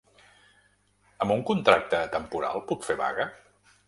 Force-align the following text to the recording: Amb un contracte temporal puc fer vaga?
Amb 1.25 1.33
un 1.35 1.43
contracte 1.49 1.99
temporal 2.15 2.63
puc 2.73 2.89
fer 2.89 2.97
vaga? 3.03 3.29